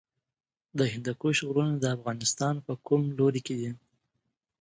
د 0.77 0.79
هندوکش 0.91 1.37
غرونه 1.47 1.75
د 1.79 1.85
افغانستان 1.97 2.55
په 2.65 2.73
کوم 2.87 3.01
لوري 3.17 3.41
کې 3.47 3.55
دي؟ 3.59 3.71